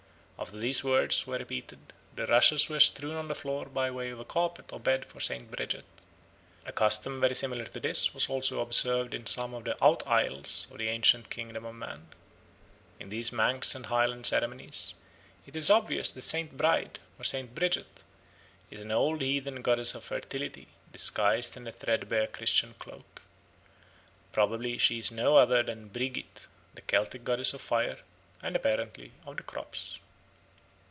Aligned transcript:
After 0.43 0.57
these 0.57 0.83
words 0.83 1.27
were 1.27 1.37
repeated, 1.37 1.93
the 2.15 2.25
rushes 2.25 2.67
were 2.67 2.79
strewn 2.79 3.15
on 3.15 3.27
the 3.27 3.35
floor 3.35 3.67
by 3.67 3.91
way 3.91 4.09
of 4.09 4.19
a 4.19 4.25
carpet 4.25 4.73
or 4.73 4.79
bed 4.79 5.05
for 5.05 5.19
St. 5.19 5.51
Bridget. 5.51 5.85
A 6.65 6.71
custom 6.71 7.21
very 7.21 7.35
similar 7.35 7.65
to 7.65 7.79
this 7.79 8.15
was 8.15 8.27
also 8.27 8.59
observed 8.59 9.13
in 9.13 9.27
some 9.27 9.53
of 9.53 9.65
the 9.65 9.77
Out 9.85 10.01
Isles 10.07 10.67
of 10.71 10.79
the 10.79 10.87
ancient 10.89 11.29
Kingdom 11.29 11.63
of 11.63 11.75
Man." 11.75 12.09
In 12.99 13.09
these 13.09 13.31
Manx 13.31 13.75
and 13.75 13.85
Highland 13.85 14.25
ceremonies 14.25 14.95
it 15.45 15.55
is 15.55 15.69
obvious 15.69 16.11
that 16.11 16.23
St. 16.23 16.57
Bride, 16.57 16.97
or 17.19 17.23
St. 17.23 17.53
Bridget, 17.53 18.01
is 18.71 18.79
an 18.79 18.91
old 18.91 19.21
heathen 19.21 19.61
goddess 19.61 19.93
of 19.93 20.03
fertility, 20.03 20.69
disguised 20.91 21.55
in 21.55 21.67
a 21.67 21.71
threadbare 21.71 22.25
Christian 22.25 22.73
cloak. 22.79 23.21
Probably 24.31 24.79
she 24.79 24.97
is 24.97 25.11
no 25.11 25.37
other 25.37 25.61
than 25.61 25.89
Brigit, 25.89 26.47
the 26.73 26.81
Celtic 26.81 27.23
goddess 27.23 27.53
of 27.53 27.61
fire 27.61 27.99
and 28.41 28.55
apparently 28.55 29.11
of 29.23 29.37
the 29.37 29.43
crops. 29.43 29.99